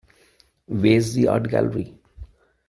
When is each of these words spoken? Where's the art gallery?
Where's 0.65 1.13
the 1.13 1.27
art 1.27 1.47
gallery? 1.51 1.93